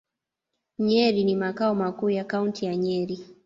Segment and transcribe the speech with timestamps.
[0.79, 3.19] Nyeri ni makao makuu ya Kaunti ya Nyeri.